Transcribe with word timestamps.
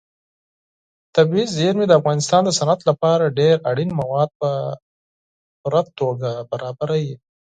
طبیعي 1.15 1.45
زیرمې 1.57 1.85
د 1.87 1.93
افغانستان 1.99 2.41
د 2.45 2.49
صنعت 2.59 2.79
لپاره 2.89 3.33
ډېر 3.39 3.55
اړین 3.71 3.89
مواد 4.01 4.29
په 4.39 4.49
پوره 5.59 5.81
توګه 5.99 6.29
برابروي. 6.51 7.11